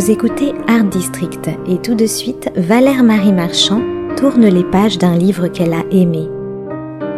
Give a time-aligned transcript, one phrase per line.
[0.00, 3.82] Vous écoutez Art District et tout de suite, Valère Marie Marchand
[4.16, 6.26] tourne les pages d'un livre qu'elle a aimé.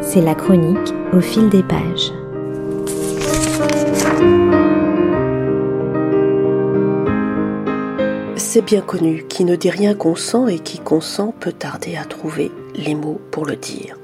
[0.01, 2.11] C'est la chronique au fil des pages.
[8.35, 12.51] C'est bien connu, qui ne dit rien consent et qui consent peut tarder à trouver
[12.75, 13.97] les mots pour le dire.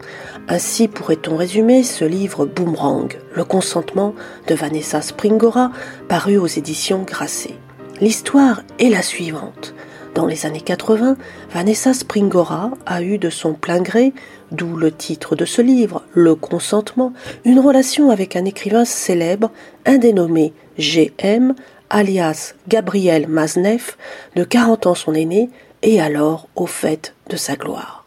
[0.47, 4.15] Ainsi pourrait-on résumer ce livre Boomerang, le consentement
[4.47, 5.73] de Vanessa Springora,
[6.07, 7.57] paru aux éditions Grasset.
[8.01, 9.75] L'histoire est la suivante.
[10.15, 11.17] Dans les années 80,
[11.51, 14.13] Vanessa Springora a eu de son plein gré,
[14.53, 17.13] d'où le titre de ce livre, Le consentement,
[17.45, 19.51] une relation avec un écrivain célèbre,
[19.85, 21.55] un dénommé GM,
[21.91, 23.97] alias Gabriel Maznev,
[24.37, 25.51] de 40 ans son aîné,
[25.83, 28.05] et alors au fait de sa gloire.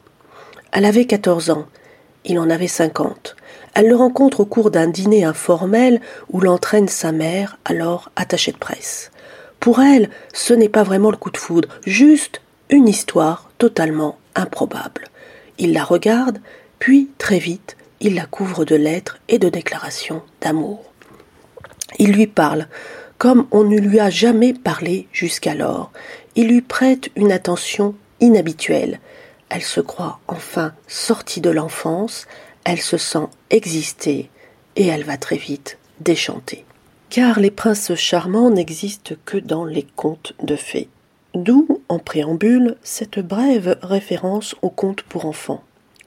[0.71, 1.65] Elle avait 14 ans,
[2.23, 3.35] il en avait 50.
[3.73, 8.57] Elle le rencontre au cours d'un dîner informel où l'entraîne sa mère, alors attachée de
[8.57, 9.11] presse.
[9.61, 15.07] Pour elle, ce n'est pas vraiment le coup de foudre, juste une histoire totalement improbable.
[15.59, 16.39] Il la regarde,
[16.79, 20.91] puis très vite, il la couvre de lettres et de déclarations d'amour.
[21.99, 22.67] Il lui parle,
[23.19, 25.91] comme on ne lui a jamais parlé jusqu'alors.
[26.35, 28.99] Il lui prête une attention inhabituelle.
[29.49, 32.25] Elle se croit enfin sortie de l'enfance,
[32.63, 34.31] elle se sent exister,
[34.75, 36.65] et elle va très vite déchanter
[37.11, 40.87] car les princes charmants n'existent que dans les contes de fées.
[41.35, 45.61] D'où, en préambule, cette brève référence aux contes pour enfants.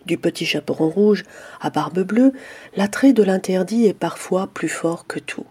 [0.06, 1.25] Du petit chaperon rouge
[1.60, 2.32] à barbe bleue,
[2.75, 5.44] l'attrait de l'interdit est parfois plus fort que tout.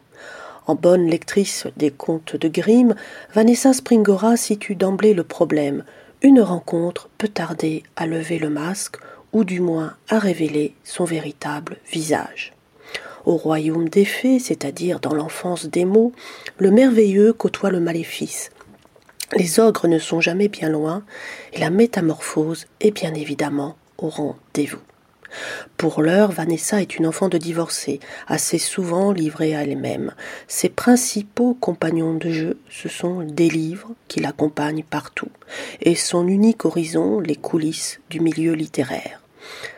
[0.65, 2.95] En bonne lectrice des contes de Grimm,
[3.35, 5.83] Vanessa Springora situe d'emblée le problème.
[6.23, 8.97] Une rencontre peut tarder à lever le masque,
[9.33, 12.53] ou du moins à révéler son véritable visage.
[13.25, 16.11] Au royaume des fées, c'est-à-dire dans l'enfance des mots,
[16.57, 18.51] le merveilleux côtoie le maléfice.
[19.35, 21.03] Les ogres ne sont jamais bien loin,
[21.53, 24.81] et la métamorphose est bien évidemment au rendez-vous.
[25.77, 30.13] Pour l'heure, Vanessa est une enfant de divorcée, assez souvent livrée à elle-même.
[30.47, 35.31] Ses principaux compagnons de jeu, ce sont des livres qui l'accompagnent partout,
[35.81, 39.21] et son unique horizon, les coulisses du milieu littéraire.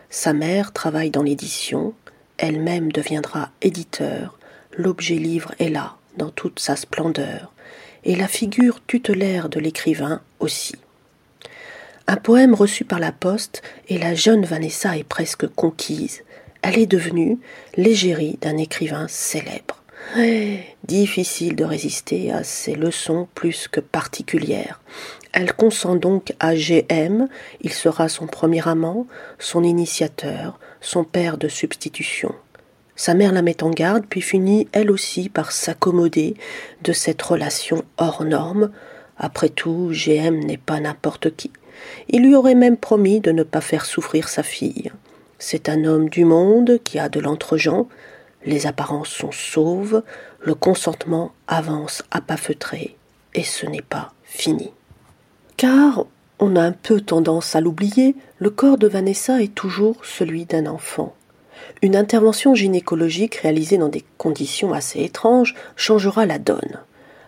[0.10, 1.94] Sa mère travaille dans l'édition,
[2.38, 4.38] elle-même deviendra éditeur,
[4.78, 7.54] l'objet livre est là, dans toute sa splendeur,
[8.04, 10.76] et la figure tutélaire de l'écrivain aussi.
[12.08, 16.24] Un poème reçu par la poste, et la jeune Vanessa est presque conquise.
[16.62, 17.40] Elle est devenue
[17.78, 19.82] l'égérie d'un écrivain célèbre.
[20.84, 24.80] difficile de résister à ces leçons plus que particulières.
[25.38, 27.28] Elle consent donc à GM,
[27.60, 29.06] il sera son premier amant,
[29.38, 32.34] son initiateur, son père de substitution.
[32.96, 36.36] Sa mère la met en garde, puis finit elle aussi par s'accommoder
[36.84, 38.72] de cette relation hors norme.
[39.18, 41.52] Après tout, GM n'est pas n'importe qui.
[42.08, 44.90] Il lui aurait même promis de ne pas faire souffrir sa fille.
[45.38, 47.90] C'est un homme du monde qui a de l'entre-gens,
[48.46, 50.02] les apparences sont sauves,
[50.40, 52.96] le consentement avance à pas feutrés,
[53.34, 54.72] et ce n'est pas fini.
[55.58, 56.06] Car,
[56.40, 60.66] on a un peu tendance à l'oublier, le corps de Vanessa est toujours celui d'un
[60.66, 61.14] enfant.
[61.82, 66.80] Une intervention gynécologique réalisée dans des conditions assez étranges changera la donne.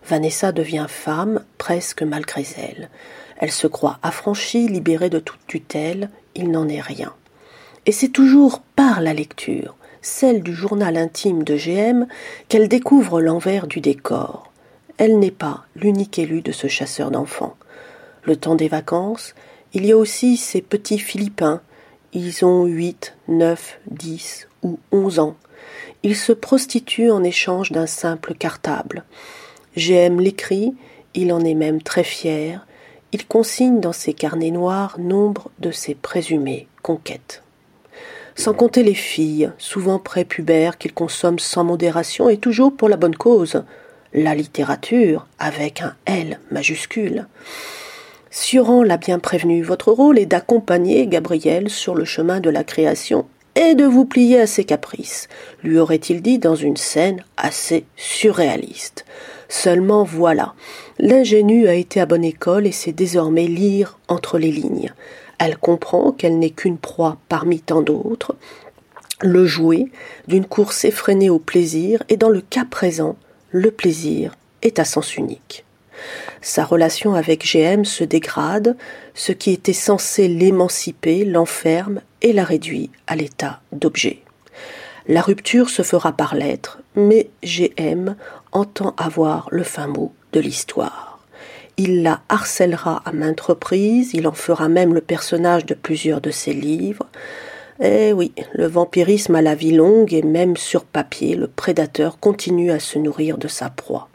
[0.05, 2.89] Vanessa devient femme presque malgré elle.
[3.37, 7.13] Elle se croit affranchie, libérée de toute tutelle, il n'en est rien.
[7.85, 12.07] Et c'est toujours par la lecture, celle du journal intime de GM,
[12.49, 14.51] qu'elle découvre l'envers du décor.
[14.97, 17.55] Elle n'est pas l'unique élue de ce chasseur d'enfants
[18.27, 19.33] le temps des vacances,
[19.73, 21.61] il y a aussi ces petits Philippins.
[22.13, 25.35] Ils ont huit, neuf, dix ou onze ans.
[26.03, 29.05] Ils se prostituent en échange d'un simple cartable.
[29.75, 30.75] GM l'écrit,
[31.13, 32.65] il en est même très fier.
[33.13, 37.43] Il consigne dans ses carnets noirs nombre de ses présumées conquêtes.
[38.35, 43.15] Sans compter les filles, souvent prépubères qu'il consomme sans modération et toujours pour la bonne
[43.15, 43.63] cause,
[44.13, 47.25] la littérature avec un L majuscule.
[48.29, 53.25] Sioran l'a bien prévenu, votre rôle est d'accompagner Gabriel sur le chemin de la création
[53.55, 55.27] et de vous plier à ses caprices,
[55.63, 59.03] lui aurait-il dit dans une scène assez surréaliste.
[59.49, 60.53] Seulement voilà,
[60.99, 64.93] l'ingénue a été à bonne école et sait désormais lire entre les lignes.
[65.39, 68.35] Elle comprend qu'elle n'est qu'une proie parmi tant d'autres,
[69.21, 69.87] le jouet
[70.27, 73.15] d'une course effrénée au plaisir, et dans le cas présent,
[73.49, 75.65] le plaisir est à sens unique.
[76.41, 78.77] Sa relation avec GM se dégrade,
[79.13, 84.19] ce qui était censé l'émanciper l'enferme et la réduit à l'état d'objet.
[85.07, 88.15] La rupture se fera par lettres, mais GM
[88.51, 91.19] entend avoir le fin mot de l'histoire.
[91.77, 96.31] Il la harcèlera à maintes reprises, il en fera même le personnage de plusieurs de
[96.31, 97.05] ses livres.
[97.79, 102.71] Eh oui, le vampirisme a la vie longue et même sur papier, le prédateur continue
[102.71, 104.09] à se nourrir de sa proie.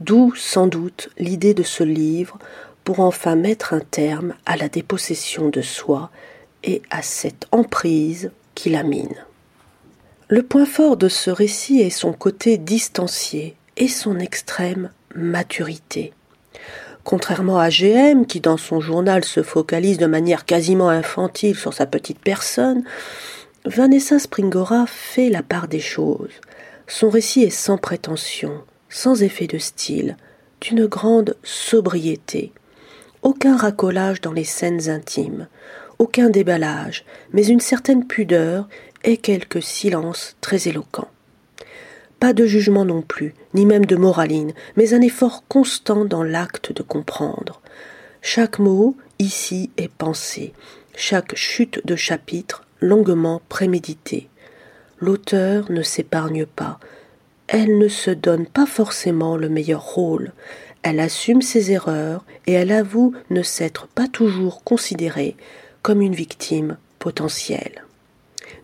[0.00, 2.38] D'où, sans doute, l'idée de ce livre
[2.84, 6.10] pour enfin mettre un terme à la dépossession de soi
[6.64, 9.14] et à cette emprise qui la mine.
[10.28, 16.12] Le point fort de ce récit est son côté distancié et son extrême maturité.
[17.04, 21.86] Contrairement à GM, qui dans son journal se focalise de manière quasiment infantile sur sa
[21.86, 22.84] petite personne,
[23.64, 26.32] Vanessa Springora fait la part des choses.
[26.86, 30.16] Son récit est sans prétention, sans effet de style,
[30.60, 32.52] d'une grande sobriété.
[33.22, 35.48] Aucun racolage dans les scènes intimes,
[35.98, 38.68] aucun déballage, mais une certaine pudeur
[39.04, 41.08] et quelques silences très éloquents.
[42.18, 46.72] Pas de jugement non plus, ni même de moraline, mais un effort constant dans l'acte
[46.72, 47.62] de comprendre.
[48.20, 50.52] Chaque mot ici est pensé,
[50.94, 54.28] chaque chute de chapitre longuement prémédité.
[54.98, 56.78] L'auteur ne s'épargne pas.
[57.52, 60.32] Elle ne se donne pas forcément le meilleur rôle.
[60.84, 65.34] Elle assume ses erreurs et elle avoue ne s'être pas toujours considérée
[65.82, 67.84] comme une victime potentielle.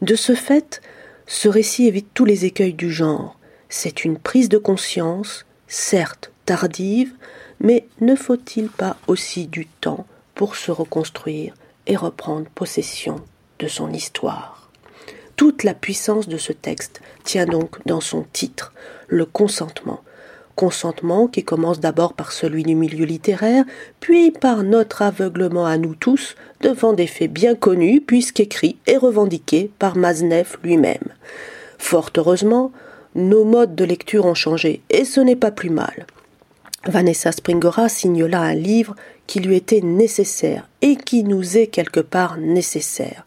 [0.03, 0.81] De ce fait,
[1.27, 3.37] ce récit évite tous les écueils du genre,
[3.69, 7.13] c'est une prise de conscience, certes tardive,
[7.59, 10.07] mais ne faut-il pas aussi du temps
[10.37, 11.55] pour se reconstruire
[11.89, 13.17] et reprendre possession
[13.59, 14.66] de son histoire?
[15.37, 18.73] Toute la puissance de ce texte tient donc dans son titre,
[19.07, 20.01] le consentement.
[20.55, 23.67] Consentement qui commence d'abord par celui du milieu littéraire,
[24.01, 29.71] puis par notre aveuglement à nous tous devant des faits bien connus puisqu'écrits et revendiqués
[29.79, 31.13] par Maznev lui-même.
[31.77, 32.73] Fort heureusement,
[33.15, 36.07] nos modes de lecture ont changé, et ce n'est pas plus mal.
[36.87, 38.95] Vanessa Springora signe là un livre
[39.27, 43.25] qui lui était nécessaire et qui nous est quelque part nécessaire.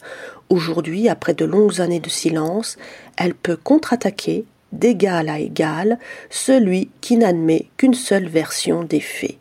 [0.50, 2.76] Aujourd'hui, après de longues années de silence,
[3.16, 5.96] elle peut contre-attaquer d'égal à égal
[6.28, 9.38] celui qui n'admet qu'une seule version des faits.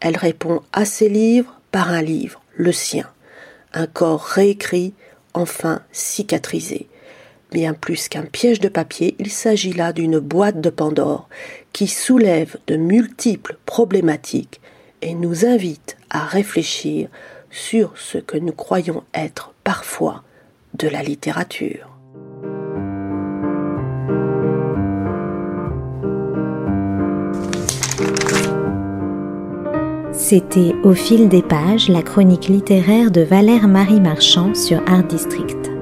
[0.00, 3.08] Elle répond à ses livres par un livre, le sien,
[3.72, 4.94] un corps réécrit,
[5.32, 6.88] enfin cicatrisé.
[7.52, 11.28] Bien plus qu'un piège de papier, il s'agit là d'une boîte de Pandore
[11.72, 14.60] qui soulève de multiples problématiques
[15.02, 17.08] et nous invite à réfléchir
[17.48, 20.24] sur ce que nous croyons être parfois
[20.78, 21.88] de la littérature.
[30.12, 35.77] C'était Au fil des pages, la chronique littéraire de Valère Marie Marchand sur Art District.